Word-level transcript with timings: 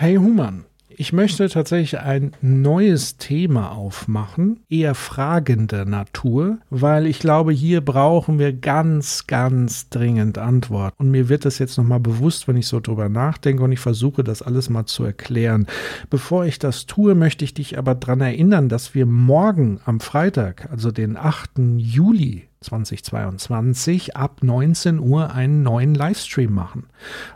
Hey 0.00 0.14
Human, 0.14 0.64
ich 0.90 1.12
möchte 1.12 1.48
tatsächlich 1.48 1.98
ein 1.98 2.30
neues 2.40 3.16
Thema 3.16 3.72
aufmachen, 3.72 4.60
eher 4.68 4.94
fragender 4.94 5.84
Natur, 5.84 6.58
weil 6.70 7.08
ich 7.08 7.18
glaube, 7.18 7.50
hier 7.50 7.80
brauchen 7.80 8.38
wir 8.38 8.52
ganz, 8.52 9.26
ganz 9.26 9.88
dringend 9.88 10.38
Antwort. 10.38 10.94
Und 10.98 11.10
mir 11.10 11.28
wird 11.28 11.44
das 11.44 11.58
jetzt 11.58 11.78
nochmal 11.78 11.98
bewusst, 11.98 12.46
wenn 12.46 12.56
ich 12.56 12.68
so 12.68 12.78
drüber 12.78 13.08
nachdenke 13.08 13.64
und 13.64 13.72
ich 13.72 13.80
versuche, 13.80 14.22
das 14.22 14.40
alles 14.40 14.70
mal 14.70 14.86
zu 14.86 15.02
erklären. 15.02 15.66
Bevor 16.10 16.44
ich 16.44 16.60
das 16.60 16.86
tue, 16.86 17.16
möchte 17.16 17.44
ich 17.44 17.54
dich 17.54 17.76
aber 17.76 17.96
daran 17.96 18.20
erinnern, 18.20 18.68
dass 18.68 18.94
wir 18.94 19.04
morgen 19.04 19.80
am 19.84 19.98
Freitag, 19.98 20.70
also 20.70 20.92
den 20.92 21.16
8. 21.16 21.58
Juli, 21.76 22.47
2022 22.60 24.16
ab 24.16 24.42
19 24.42 24.98
Uhr 24.98 25.32
einen 25.32 25.62
neuen 25.62 25.94
Livestream 25.94 26.52
machen. 26.52 26.86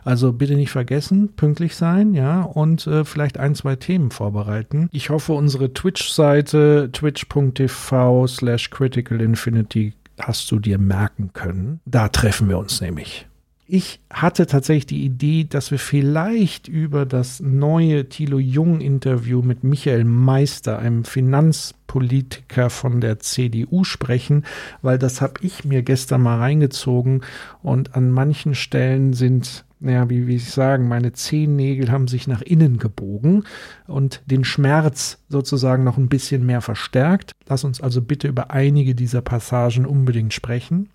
Also 0.03 0.33
bitte 0.33 0.55
nicht 0.55 0.71
vergessen, 0.71 1.33
pünktlich 1.35 1.75
sein, 1.75 2.13
ja, 2.13 2.41
und 2.41 2.87
äh, 2.87 3.05
vielleicht 3.05 3.37
ein, 3.37 3.55
zwei 3.55 3.75
Themen 3.75 4.11
vorbereiten. 4.11 4.89
Ich 4.91 5.09
hoffe, 5.09 5.33
unsere 5.33 5.73
Twitch-Seite 5.73 6.89
twitch.tv 6.91 8.27
slash 8.27 8.69
critical 8.69 9.21
infinity 9.21 9.93
hast 10.19 10.51
du 10.51 10.59
dir 10.59 10.77
merken 10.77 11.31
können. 11.33 11.79
Da 11.85 12.09
treffen 12.09 12.49
wir 12.49 12.57
uns 12.57 12.81
nämlich. 12.81 13.27
Ich 13.65 14.01
hatte 14.11 14.45
tatsächlich 14.45 14.87
die 14.87 15.05
Idee, 15.05 15.45
dass 15.45 15.71
wir 15.71 15.79
vielleicht 15.79 16.67
über 16.67 17.05
das 17.05 17.39
neue 17.39 18.09
Thilo 18.09 18.37
Jung 18.37 18.81
Interview 18.81 19.41
mit 19.41 19.63
Michael 19.63 20.03
Meister, 20.03 20.79
einem 20.79 21.05
Finanzpolitiker 21.05 22.69
von 22.69 22.99
der 22.99 23.19
CDU, 23.19 23.85
sprechen, 23.85 24.43
weil 24.81 24.99
das 24.99 25.21
habe 25.21 25.35
ich 25.41 25.63
mir 25.63 25.81
gestern 25.81 26.23
mal 26.23 26.39
reingezogen 26.39 27.21
und 27.61 27.95
an 27.95 28.11
manchen 28.11 28.53
Stellen 28.53 29.13
sind 29.13 29.63
naja, 29.83 30.09
wie, 30.09 30.27
wie 30.27 30.37
ich 30.37 30.49
sagen, 30.49 30.87
meine 30.87 31.11
Zehennägel 31.11 31.91
haben 31.91 32.07
sich 32.07 32.25
nach 32.25 32.41
innen 32.41 32.77
gebogen 32.77 33.43
und 33.85 34.21
den 34.27 34.45
Schmerz 34.45 35.17
sozusagen 35.27 35.83
noch 35.83 35.97
ein 35.97 36.07
bisschen 36.07 36.45
mehr 36.45 36.61
verstärkt. 36.61 37.33
Lass 37.47 37.65
uns 37.65 37.81
also 37.81 38.01
bitte 38.01 38.29
über 38.29 38.49
einige 38.51 38.95
dieser 38.95 39.21
Passagen 39.21 39.85
unbedingt 39.85 40.33
sprechen. 40.33 40.87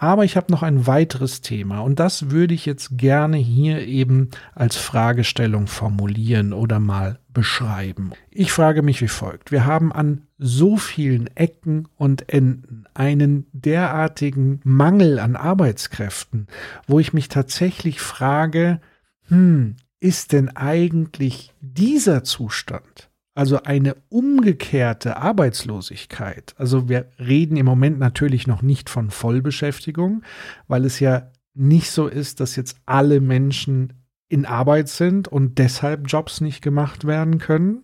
Aber 0.00 0.24
ich 0.24 0.38
habe 0.38 0.50
noch 0.50 0.62
ein 0.62 0.86
weiteres 0.86 1.42
Thema 1.42 1.80
und 1.80 2.00
das 2.00 2.30
würde 2.30 2.54
ich 2.54 2.64
jetzt 2.64 2.96
gerne 2.96 3.36
hier 3.36 3.86
eben 3.86 4.30
als 4.54 4.76
Fragestellung 4.76 5.66
formulieren 5.66 6.54
oder 6.54 6.80
mal 6.80 7.18
beschreiben. 7.28 8.12
Ich 8.30 8.50
frage 8.50 8.80
mich 8.80 9.02
wie 9.02 9.08
folgt. 9.08 9.52
Wir 9.52 9.66
haben 9.66 9.92
an 9.92 10.22
so 10.38 10.78
vielen 10.78 11.26
Ecken 11.36 11.86
und 11.98 12.32
Enden 12.32 12.86
einen 12.94 13.44
derartigen 13.52 14.60
Mangel 14.64 15.18
an 15.18 15.36
Arbeitskräften, 15.36 16.46
wo 16.86 16.98
ich 16.98 17.12
mich 17.12 17.28
tatsächlich 17.28 18.00
frage, 18.00 18.80
hm, 19.28 19.76
ist 20.00 20.32
denn 20.32 20.48
eigentlich 20.56 21.52
dieser 21.60 22.24
Zustand 22.24 23.09
also 23.40 23.62
eine 23.62 23.96
umgekehrte 24.10 25.16
Arbeitslosigkeit. 25.16 26.54
Also 26.58 26.90
wir 26.90 27.06
reden 27.18 27.56
im 27.56 27.64
Moment 27.64 27.98
natürlich 27.98 28.46
noch 28.46 28.60
nicht 28.60 28.90
von 28.90 29.08
Vollbeschäftigung, 29.08 30.24
weil 30.68 30.84
es 30.84 31.00
ja 31.00 31.30
nicht 31.54 31.90
so 31.90 32.06
ist, 32.06 32.40
dass 32.40 32.54
jetzt 32.54 32.76
alle 32.84 33.22
Menschen 33.22 33.94
in 34.28 34.44
Arbeit 34.44 34.90
sind 34.90 35.26
und 35.26 35.56
deshalb 35.56 36.06
Jobs 36.06 36.42
nicht 36.42 36.60
gemacht 36.60 37.06
werden 37.06 37.38
können, 37.38 37.80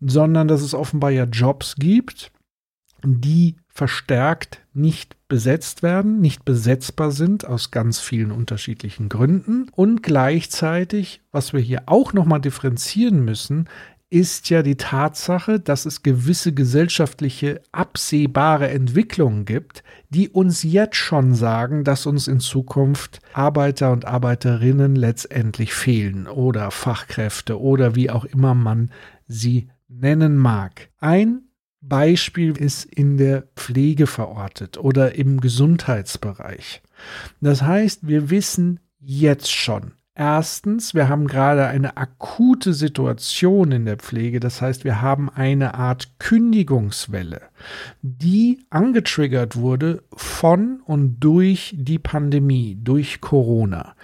sondern 0.00 0.46
dass 0.46 0.62
es 0.62 0.74
offenbar 0.74 1.10
ja 1.10 1.24
Jobs 1.24 1.74
gibt, 1.74 2.30
die 3.04 3.56
verstärkt 3.66 4.62
nicht 4.72 5.16
besetzt 5.26 5.82
werden, 5.82 6.20
nicht 6.20 6.44
besetzbar 6.44 7.10
sind 7.10 7.44
aus 7.44 7.72
ganz 7.72 7.98
vielen 7.98 8.30
unterschiedlichen 8.30 9.08
Gründen 9.08 9.66
und 9.72 10.04
gleichzeitig, 10.04 11.20
was 11.32 11.52
wir 11.52 11.60
hier 11.60 11.82
auch 11.86 12.12
noch 12.12 12.26
mal 12.26 12.38
differenzieren 12.38 13.24
müssen, 13.24 13.68
ist 14.14 14.48
ja 14.48 14.62
die 14.62 14.76
Tatsache, 14.76 15.58
dass 15.58 15.86
es 15.86 16.04
gewisse 16.04 16.54
gesellschaftliche 16.54 17.60
absehbare 17.72 18.68
Entwicklungen 18.68 19.44
gibt, 19.44 19.82
die 20.08 20.28
uns 20.28 20.62
jetzt 20.62 20.94
schon 20.94 21.34
sagen, 21.34 21.82
dass 21.82 22.06
uns 22.06 22.28
in 22.28 22.38
Zukunft 22.38 23.18
Arbeiter 23.32 23.90
und 23.90 24.04
Arbeiterinnen 24.04 24.94
letztendlich 24.94 25.74
fehlen 25.74 26.28
oder 26.28 26.70
Fachkräfte 26.70 27.60
oder 27.60 27.96
wie 27.96 28.08
auch 28.08 28.24
immer 28.24 28.54
man 28.54 28.92
sie 29.26 29.68
nennen 29.88 30.36
mag. 30.36 30.90
Ein 31.00 31.48
Beispiel 31.80 32.56
ist 32.56 32.84
in 32.84 33.16
der 33.16 33.48
Pflege 33.56 34.06
verortet 34.06 34.78
oder 34.78 35.16
im 35.16 35.40
Gesundheitsbereich. 35.40 36.82
Das 37.40 37.62
heißt, 37.62 38.06
wir 38.06 38.30
wissen 38.30 38.78
jetzt 39.00 39.50
schon, 39.50 39.94
Erstens, 40.16 40.94
wir 40.94 41.08
haben 41.08 41.26
gerade 41.26 41.66
eine 41.66 41.96
akute 41.96 42.72
Situation 42.72 43.72
in 43.72 43.84
der 43.84 43.96
Pflege. 43.96 44.38
Das 44.38 44.62
heißt, 44.62 44.84
wir 44.84 45.02
haben 45.02 45.28
eine 45.28 45.74
Art 45.74 46.20
Kündigungswelle, 46.20 47.42
die 48.00 48.64
angetriggert 48.70 49.56
wurde 49.56 50.04
von 50.14 50.80
und 50.84 51.18
durch 51.18 51.74
die 51.76 51.98
Pandemie, 51.98 52.78
durch 52.80 53.20
Corona. 53.20 53.96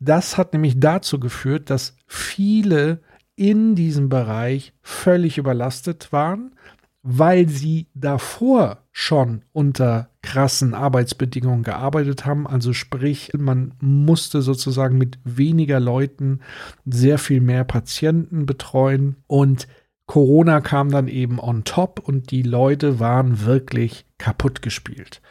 Das 0.00 0.38
hat 0.38 0.54
nämlich 0.54 0.80
dazu 0.80 1.20
geführt, 1.20 1.68
dass 1.68 1.96
viele 2.06 3.02
in 3.36 3.74
diesem 3.74 4.08
Bereich 4.08 4.72
völlig 4.80 5.36
überlastet 5.36 6.12
waren, 6.12 6.54
weil 7.02 7.48
sie 7.48 7.88
davor 7.94 8.78
schon 8.92 9.42
unter 9.52 10.10
krassen 10.22 10.74
Arbeitsbedingungen 10.74 11.64
gearbeitet 11.64 12.24
haben. 12.24 12.46
Also 12.46 12.72
sprich, 12.72 13.32
man 13.36 13.74
musste 13.80 14.40
sozusagen 14.42 14.98
mit 14.98 15.18
weniger 15.24 15.80
Leuten 15.80 16.40
sehr 16.84 17.18
viel 17.18 17.40
mehr 17.40 17.64
Patienten 17.64 18.46
betreuen 18.46 19.16
und 19.26 19.66
Corona 20.06 20.60
kam 20.60 20.90
dann 20.90 21.08
eben 21.08 21.40
on 21.40 21.64
top 21.64 22.00
und 22.04 22.30
die 22.30 22.42
Leute 22.42 23.00
waren 23.00 23.44
wirklich 23.44 24.04
kaputt 24.18 24.60
gespielt. 24.62 25.22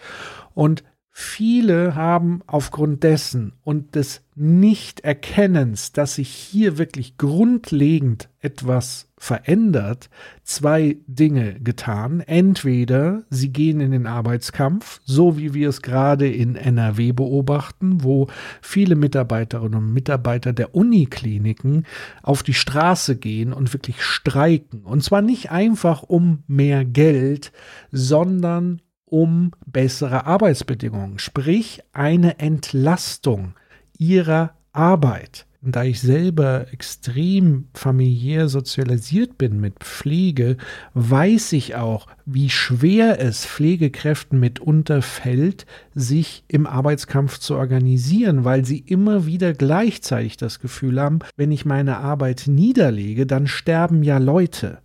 Und 0.54 0.84
Viele 1.14 1.96
haben 1.96 2.42
aufgrund 2.48 3.04
dessen 3.04 3.52
und 3.64 3.96
des 3.96 4.22
Nichterkennens, 4.36 5.92
dass 5.92 6.16
sich 6.16 6.30
hier 6.30 6.78
wirklich 6.78 7.18
grundlegend 7.18 8.30
etwas 8.40 9.10
verändert, 9.18 10.10
zwei 10.44 10.98
Dinge 11.08 11.60
getan. 11.60 12.22
Entweder 12.22 13.24
sie 13.30 13.52
gehen 13.52 13.82
in 13.82 13.92
den 13.92 14.08
Arbeitskampf, 14.08 15.02
so 15.04 15.38
wie 15.38 15.54
wir 15.54 15.68
es 15.68 15.82
gerade 15.82 16.32
in 16.32 16.56
NRW 16.56 17.12
beobachten, 17.12 18.04
wo 18.04 18.28
viele 18.62 18.96
Mitarbeiterinnen 18.96 19.80
und 19.80 19.94
Mitarbeiter 19.94 20.54
der 20.54 20.74
Unikliniken 20.74 21.86
auf 22.24 22.42
die 22.42 22.54
Straße 22.54 23.18
gehen 23.18 23.52
und 23.52 23.74
wirklich 23.74 24.02
streiken. 24.02 24.84
Und 24.86 25.04
zwar 25.04 25.22
nicht 25.22 25.52
einfach 25.52 26.04
um 26.04 26.44
mehr 26.48 26.86
Geld, 26.86 27.52
sondern 27.92 28.82
um 29.12 29.52
bessere 29.66 30.26
Arbeitsbedingungen, 30.26 31.20
sprich 31.20 31.82
eine 31.92 32.40
Entlastung 32.40 33.54
ihrer 33.98 34.54
Arbeit. 34.72 35.46
Da 35.64 35.84
ich 35.84 36.02
selber 36.02 36.66
extrem 36.72 37.66
familiär 37.76 38.50
sozialisiert 38.50 39.38
bin 39.38 39.60
mit 39.60 39.84
Pflege, 39.84 40.58
weiß 40.96 41.54
ich 41.54 41.76
auch, 41.76 42.08
wie 42.26 42.50
schwer 42.50 43.20
es 43.20 43.46
Pflegekräften 43.46 44.40
mitunter 44.40 45.04
fällt, 45.04 45.68
sich 45.94 46.44
im 46.48 46.66
Arbeitskampf 46.66 47.38
zu 47.38 47.58
organisieren, 47.58 48.44
weil 48.44 48.66
sie 48.66 48.80
immer 48.80 49.28
wieder 49.28 49.54
gleichzeitig 49.54 50.38
das 50.38 50.60
Gefühl 50.62 51.00
haben, 51.00 51.20
wenn 51.36 51.52
ich 51.52 51.64
meine 51.64 51.98
Arbeit 51.98 52.46
niederlege, 52.48 53.28
dann 53.28 53.46
sterben 53.46 54.02
ja 54.02 54.18
Leute. 54.18 54.80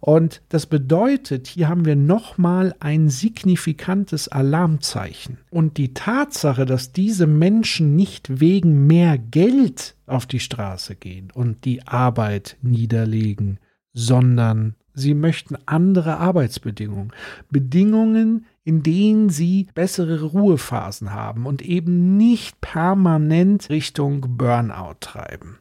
Und 0.00 0.42
das 0.48 0.66
bedeutet, 0.66 1.46
hier 1.46 1.68
haben 1.68 1.84
wir 1.84 1.96
nochmal 1.96 2.74
ein 2.80 3.08
signifikantes 3.08 4.28
Alarmzeichen. 4.28 5.38
Und 5.50 5.78
die 5.78 5.94
Tatsache, 5.94 6.66
dass 6.66 6.92
diese 6.92 7.26
Menschen 7.26 7.96
nicht 7.96 8.40
wegen 8.40 8.86
mehr 8.86 9.18
Geld 9.18 9.96
auf 10.06 10.26
die 10.26 10.40
Straße 10.40 10.96
gehen 10.96 11.30
und 11.32 11.64
die 11.64 11.86
Arbeit 11.86 12.56
niederlegen, 12.62 13.58
sondern 13.92 14.74
sie 14.94 15.14
möchten 15.14 15.56
andere 15.66 16.18
Arbeitsbedingungen. 16.18 17.12
Bedingungen, 17.50 18.46
in 18.64 18.82
denen 18.82 19.30
sie 19.30 19.68
bessere 19.74 20.22
Ruhephasen 20.22 21.12
haben 21.12 21.46
und 21.46 21.62
eben 21.62 22.16
nicht 22.16 22.60
permanent 22.60 23.70
Richtung 23.70 24.36
Burnout 24.36 24.96
treiben. 25.00 25.58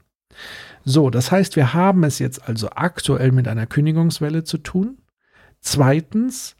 So, 0.84 1.10
das 1.10 1.32
heißt, 1.32 1.56
wir 1.56 1.74
haben 1.74 2.04
es 2.04 2.20
jetzt 2.20 2.48
also 2.48 2.70
aktuell 2.70 3.32
mit 3.32 3.48
einer 3.48 3.66
Kündigungswelle 3.66 4.44
zu 4.44 4.60
tun. 4.60 4.98
Zweitens, 5.60 6.56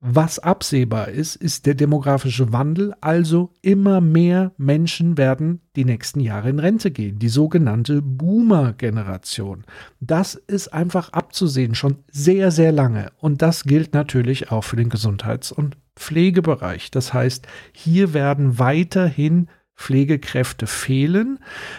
was 0.00 0.38
absehbar 0.38 1.08
ist, 1.08 1.34
ist 1.34 1.66
der 1.66 1.74
demografische 1.74 2.52
Wandel, 2.52 2.94
also 3.00 3.52
immer 3.62 4.00
mehr 4.00 4.52
Menschen 4.56 5.18
werden 5.18 5.60
die 5.74 5.84
nächsten 5.84 6.20
Jahre 6.20 6.50
in 6.50 6.60
Rente 6.60 6.92
gehen, 6.92 7.18
die 7.18 7.28
sogenannte 7.28 8.00
Boomer-Generation. 8.00 9.64
Das 9.98 10.36
ist 10.36 10.72
einfach 10.72 11.12
abzusehen, 11.12 11.74
schon 11.74 11.96
sehr, 12.12 12.52
sehr 12.52 12.70
lange. 12.70 13.10
Und 13.18 13.42
das 13.42 13.64
gilt 13.64 13.92
natürlich 13.92 14.52
auch 14.52 14.62
für 14.62 14.76
den 14.76 14.88
Gesundheits- 14.88 15.50
und 15.50 15.76
Pflegebereich. 15.96 16.92
Das 16.92 17.12
heißt, 17.12 17.48
hier 17.72 18.14
werden 18.14 18.60
weiterhin 18.60 19.48
Pflegekräfte 19.78 20.66
fehlen. 20.66 21.38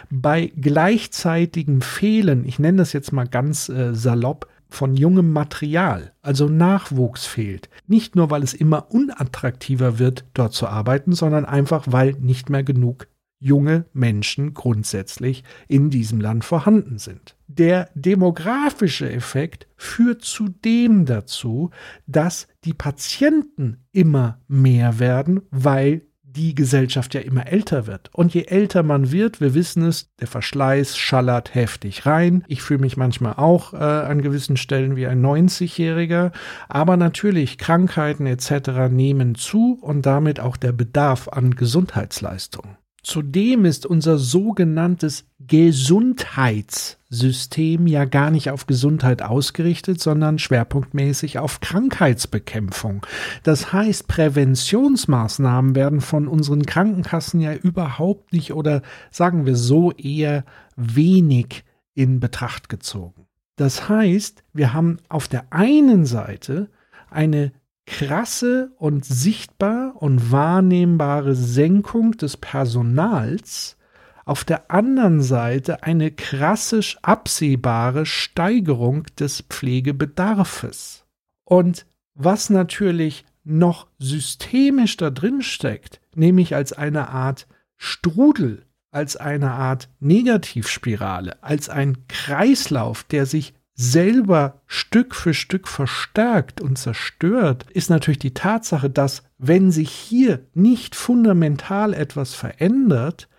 Bei 0.10 0.52
gleichzeitigem 0.56 1.82
Fehlen, 1.82 2.46
ich 2.46 2.58
nenne 2.58 2.80
das 2.80 2.94
jetzt 2.94 3.12
mal 3.12 3.28
ganz 3.28 3.70
äh, 3.70 3.94
salopp, 3.94 4.48
von 4.72 4.96
jungem 4.96 5.34
Material, 5.34 6.14
also 6.22 6.48
Nachwuchs 6.48 7.26
fehlt. 7.26 7.70
Nicht 7.88 8.16
nur, 8.16 8.30
weil 8.30 8.44
es 8.44 8.54
immer 8.54 8.92
unattraktiver 8.92 9.98
wird, 9.98 10.26
dort 10.36 10.54
zu 10.54 10.68
arbeiten, 10.68 11.14
sondern 11.14 11.46
einfach, 11.46 11.86
weil 11.90 12.14
nicht 12.20 12.52
mehr 12.52 12.64
genug 12.64 13.08
junge 13.40 13.86
Menschen 13.94 14.54
grundsätzlich 14.54 15.44
in 15.68 15.90
diesem 15.90 16.22
Land 16.22 16.46
vorhanden 16.46 17.00
sind. 17.00 17.36
Der 17.48 17.90
demografische 17.96 19.10
Effekt 19.10 19.68
führt 19.76 20.24
zudem 20.24 21.06
dazu, 21.06 21.72
dass 22.06 22.48
die 22.66 22.74
Patienten 22.74 23.86
immer 23.92 24.40
mehr 24.48 25.00
werden, 25.00 25.42
weil 25.50 26.04
die 26.36 26.56
Gesellschaft 26.56 27.14
ja 27.14 27.22
immer 27.22 27.48
älter 27.48 27.88
wird. 27.88 28.10
Und 28.14 28.34
je 28.34 28.44
älter 28.44 28.84
man 28.84 29.12
wird, 29.12 29.42
wir 29.42 29.54
wissen 29.54 29.84
es, 29.84 30.10
der 30.20 30.28
Verschleiß 30.28 30.98
schallert 30.98 31.56
heftig 31.56 32.06
rein. 32.06 32.44
Ich 32.48 32.62
fühle 32.62 32.82
mich 32.82 32.98
manchmal 32.98 33.34
auch 33.34 33.74
äh, 33.74 33.78
an 33.78 34.22
gewissen 34.22 34.58
Stellen 34.58 34.96
wie 34.96 35.08
ein 35.08 35.26
90-Jähriger. 35.26 36.32
Aber 36.68 36.98
natürlich, 36.98 37.58
Krankheiten 37.58 38.26
etc. 38.26 38.92
nehmen 38.92 39.36
zu 39.36 39.78
und 39.82 40.06
damit 40.06 40.40
auch 40.40 40.58
der 40.58 40.72
Bedarf 40.72 41.28
an 41.28 41.56
Gesundheitsleistungen. 41.56 42.78
Zudem 43.04 43.66
ist 43.66 43.86
unser 43.86 44.18
sogenanntes 44.18 45.26
Gesundheitssystem 45.40 47.88
ja 47.88 48.06
gar 48.06 48.30
nicht 48.30 48.52
auf 48.52 48.68
Gesundheit 48.68 49.22
ausgerichtet, 49.22 50.00
sondern 50.02 50.40
schwerpunktmäßig 50.40 51.40
auf 51.40 51.62
Krankheitsbekämpfung. 51.62 53.06
Das 53.44 53.72
heißt, 53.72 54.08
Präventionsmaßnahmen 54.08 55.76
werden 55.76 56.02
von 56.02 56.28
unseren 56.28 56.66
Krankenkassen 56.66 57.40
ja 57.40 57.54
überhaupt 57.54 58.34
nicht 58.34 58.52
oder 58.54 58.82
sagen 59.12 59.46
wir 59.46 59.56
so 59.56 59.94
eher 59.94 60.44
wenig 60.76 61.64
in 61.96 62.20
Betracht 62.20 62.68
gezogen. 62.70 63.28
Das 63.56 63.88
heißt, 63.90 64.44
wir 64.54 64.74
haben 64.74 64.98
auf 65.10 65.28
der 65.28 65.52
einen 65.52 66.06
Seite 66.06 66.70
eine 67.10 67.52
krasse 67.90 68.72
und 68.78 69.04
sichtbar 69.04 69.96
und 69.96 70.32
wahrnehmbare 70.32 71.34
Senkung 71.34 72.12
des 72.12 72.38
Personals, 72.38 73.78
auf 74.26 74.44
der 74.44 74.70
anderen 74.70 75.24
Seite 75.24 75.82
eine 75.82 76.12
krassisch 76.12 77.00
absehbare 77.02 78.06
Steigerung 78.06 79.06
des 79.20 79.42
Pflegebedarfes. 79.42 81.04
Und 81.44 81.88
was 82.14 82.52
natürlich 82.52 83.26
noch 83.44 83.88
systemisch 83.98 84.96
da 84.98 85.10
drin 85.10 85.42
steckt, 85.42 86.00
nämlich 86.14 86.54
als 86.54 86.74
eine 86.74 87.10
Art 87.10 87.48
Strudel, 87.76 88.68
als 88.92 89.18
eine 89.18 89.52
Art 89.52 89.90
Negativspirale, 90.00 91.42
als 91.42 91.70
ein 91.70 92.06
Kreislauf, 92.08 93.04
der 93.04 93.26
sich 93.26 93.56
selber 93.80 94.60
Stück 94.68 95.16
für 95.16 95.34
Stück 95.34 95.66
verstärkt 95.66 96.60
und 96.60 96.78
zerstört, 96.78 97.66
ist 97.72 97.90
natürlich 97.90 98.20
die 98.20 98.34
Tatsache, 98.34 98.90
dass 98.90 99.24
wenn 99.38 99.72
sich 99.72 99.90
hier 99.90 100.42
nicht 100.54 100.96
fundamental 100.96 101.94
etwas 101.94 102.34
verändert, 102.34 103.30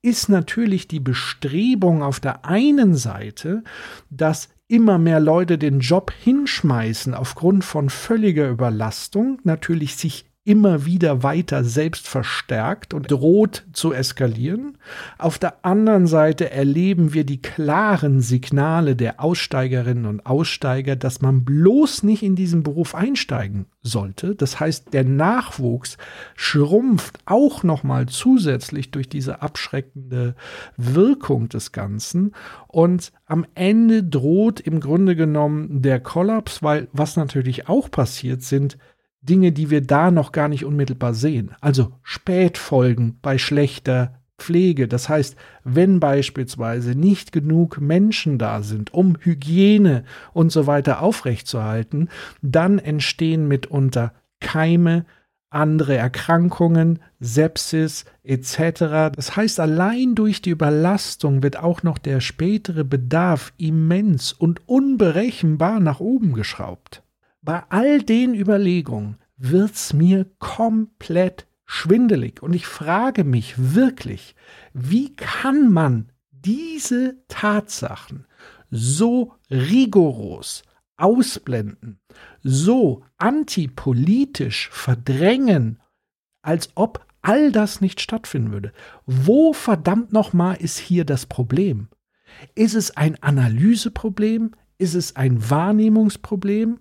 ist 0.00 0.28
natürlich 0.28 0.86
die 0.86 1.00
Bestrebung 1.00 2.04
auf 2.04 2.20
der 2.20 2.44
einen 2.44 2.94
Seite, 2.94 3.64
dass 4.10 4.50
immer 4.68 4.98
mehr 4.98 5.18
Leute 5.18 5.58
den 5.58 5.80
Job 5.80 6.12
hinschmeißen 6.22 7.12
aufgrund 7.12 7.64
von 7.64 7.90
völliger 7.90 8.48
Überlastung, 8.48 9.40
natürlich 9.42 9.96
sich 9.96 10.29
immer 10.44 10.86
wieder 10.86 11.22
weiter 11.22 11.64
selbst 11.64 12.08
verstärkt 12.08 12.94
und 12.94 13.10
droht 13.10 13.66
zu 13.74 13.92
eskalieren. 13.92 14.78
Auf 15.18 15.38
der 15.38 15.66
anderen 15.66 16.06
Seite 16.06 16.50
erleben 16.50 17.12
wir 17.12 17.24
die 17.24 17.42
klaren 17.42 18.22
Signale 18.22 18.96
der 18.96 19.22
Aussteigerinnen 19.22 20.06
und 20.06 20.24
Aussteiger, 20.24 20.96
dass 20.96 21.20
man 21.20 21.44
bloß 21.44 22.04
nicht 22.04 22.22
in 22.22 22.36
diesen 22.36 22.62
Beruf 22.62 22.94
einsteigen 22.94 23.66
sollte. 23.82 24.34
Das 24.34 24.58
heißt, 24.58 24.94
der 24.94 25.04
Nachwuchs 25.04 25.98
schrumpft 26.34 27.18
auch 27.26 27.62
noch 27.62 27.82
mal 27.82 28.06
zusätzlich 28.06 28.90
durch 28.90 29.10
diese 29.10 29.42
abschreckende 29.42 30.34
Wirkung 30.78 31.50
des 31.50 31.72
Ganzen 31.72 32.32
und 32.66 33.12
am 33.26 33.46
Ende 33.54 34.02
droht 34.02 34.60
im 34.60 34.80
Grunde 34.80 35.16
genommen 35.16 35.82
der 35.82 36.00
Kollaps, 36.00 36.62
weil 36.62 36.88
was 36.92 37.16
natürlich 37.16 37.68
auch 37.68 37.90
passiert 37.90 38.42
sind 38.42 38.78
Dinge, 39.22 39.52
die 39.52 39.70
wir 39.70 39.82
da 39.82 40.10
noch 40.10 40.32
gar 40.32 40.48
nicht 40.48 40.64
unmittelbar 40.64 41.14
sehen. 41.14 41.52
Also 41.60 41.92
Spätfolgen 42.02 43.18
bei 43.20 43.38
schlechter 43.38 44.20
Pflege. 44.40 44.88
Das 44.88 45.08
heißt, 45.08 45.36
wenn 45.64 46.00
beispielsweise 46.00 46.94
nicht 46.94 47.30
genug 47.30 47.80
Menschen 47.80 48.38
da 48.38 48.62
sind, 48.62 48.92
um 48.92 49.16
Hygiene 49.20 50.04
und 50.32 50.50
so 50.50 50.66
weiter 50.66 51.02
aufrechtzuerhalten, 51.02 52.08
dann 52.42 52.78
entstehen 52.78 53.46
mitunter 53.46 54.14
Keime, 54.40 55.04
andere 55.50 55.96
Erkrankungen, 55.96 57.00
Sepsis 57.18 58.04
etc. 58.22 59.12
Das 59.14 59.36
heißt, 59.36 59.60
allein 59.60 60.14
durch 60.14 60.40
die 60.42 60.50
Überlastung 60.50 61.42
wird 61.42 61.58
auch 61.58 61.82
noch 61.82 61.98
der 61.98 62.20
spätere 62.20 62.84
Bedarf 62.84 63.52
immens 63.58 64.32
und 64.32 64.66
unberechenbar 64.66 65.80
nach 65.80 66.00
oben 66.00 66.32
geschraubt. 66.32 67.02
Bei 67.42 67.64
all 67.70 68.02
den 68.02 68.34
Überlegungen 68.34 69.16
wird's 69.36 69.92
mir 69.92 70.26
komplett 70.38 71.46
schwindelig 71.64 72.42
und 72.42 72.52
ich 72.52 72.66
frage 72.66 73.24
mich 73.24 73.54
wirklich, 73.56 74.34
wie 74.74 75.14
kann 75.14 75.70
man 75.72 76.12
diese 76.30 77.22
Tatsachen 77.28 78.26
so 78.70 79.34
rigoros 79.50 80.62
ausblenden, 80.96 81.98
so 82.42 83.02
antipolitisch 83.16 84.68
verdrängen, 84.70 85.80
als 86.42 86.70
ob 86.74 87.06
all 87.22 87.52
das 87.52 87.80
nicht 87.80 88.00
stattfinden 88.00 88.52
würde. 88.52 88.72
Wo 89.06 89.52
verdammt 89.52 90.12
nochmal 90.12 90.56
ist 90.56 90.78
hier 90.78 91.04
das 91.04 91.26
Problem? 91.26 91.88
Ist 92.54 92.74
es 92.74 92.96
ein 92.96 93.22
Analyseproblem? 93.22 94.52
Ist 94.78 94.94
es 94.94 95.16
ein 95.16 95.50
Wahrnehmungsproblem? 95.50 96.78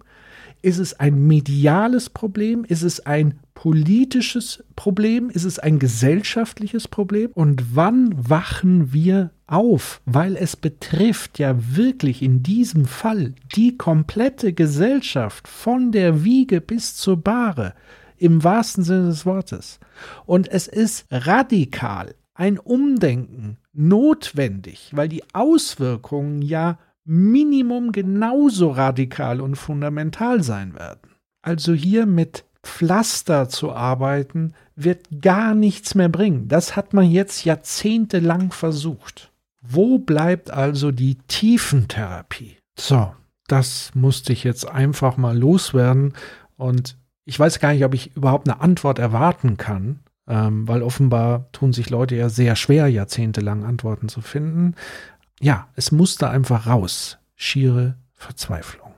Ist 0.61 0.79
es 0.79 0.99
ein 0.99 1.27
mediales 1.27 2.09
Problem? 2.09 2.65
Ist 2.65 2.83
es 2.83 3.05
ein 3.05 3.39
politisches 3.53 4.63
Problem? 4.75 5.29
Ist 5.29 5.45
es 5.45 5.57
ein 5.59 5.79
gesellschaftliches 5.79 6.87
Problem? 6.87 7.31
Und 7.33 7.75
wann 7.75 8.13
wachen 8.29 8.91
wir 8.91 9.31
auf? 9.47 10.01
Weil 10.05 10.35
es 10.35 10.57
betrifft 10.57 11.39
ja 11.39 11.55
wirklich 11.75 12.21
in 12.21 12.43
diesem 12.43 12.85
Fall 12.85 13.33
die 13.55 13.77
komplette 13.77 14.53
Gesellschaft 14.53 15.47
von 15.47 15.91
der 15.91 16.23
Wiege 16.23 16.59
bis 16.59 16.95
zur 16.95 17.17
Bahre 17.17 17.73
im 18.17 18.43
wahrsten 18.43 18.83
Sinne 18.83 19.07
des 19.07 19.25
Wortes. 19.25 19.79
Und 20.25 20.49
es 20.49 20.67
ist 20.67 21.05
radikal 21.09 22.15
ein 22.33 22.57
Umdenken 22.57 23.57
notwendig, 23.73 24.91
weil 24.93 25.09
die 25.09 25.23
Auswirkungen 25.33 26.41
ja 26.41 26.79
Minimum 27.11 27.91
genauso 27.91 28.69
radikal 28.69 29.41
und 29.41 29.55
fundamental 29.55 30.43
sein 30.43 30.75
werden. 30.75 31.15
Also 31.41 31.73
hier 31.73 32.05
mit 32.05 32.45
Pflaster 32.61 33.49
zu 33.49 33.71
arbeiten, 33.71 34.53
wird 34.75 35.07
gar 35.19 35.55
nichts 35.55 35.95
mehr 35.95 36.09
bringen. 36.09 36.47
Das 36.49 36.75
hat 36.75 36.93
man 36.93 37.09
jetzt 37.09 37.45
jahrzehntelang 37.45 38.51
versucht. 38.51 39.31
Wo 39.59 39.97
bleibt 39.97 40.51
also 40.51 40.91
die 40.91 41.15
Tiefentherapie? 41.27 42.57
So, 42.77 43.11
das 43.47 43.89
musste 43.95 44.31
ich 44.31 44.43
jetzt 44.43 44.69
einfach 44.69 45.17
mal 45.17 45.35
loswerden 45.35 46.13
und 46.57 46.95
ich 47.25 47.39
weiß 47.39 47.59
gar 47.59 47.73
nicht, 47.73 47.85
ob 47.85 47.95
ich 47.95 48.15
überhaupt 48.15 48.47
eine 48.47 48.61
Antwort 48.61 48.99
erwarten 48.99 49.57
kann, 49.57 50.01
ähm, 50.27 50.67
weil 50.67 50.83
offenbar 50.83 51.51
tun 51.53 51.73
sich 51.73 51.89
Leute 51.89 52.15
ja 52.15 52.29
sehr 52.29 52.55
schwer, 52.55 52.87
jahrzehntelang 52.87 53.63
Antworten 53.63 54.09
zu 54.09 54.21
finden 54.21 54.75
ja, 55.39 55.69
es 55.75 55.91
musste 55.91 56.29
einfach 56.29 56.67
raus. 56.67 57.17
Schiere 57.35 57.95
Verzweiflung. 58.15 58.93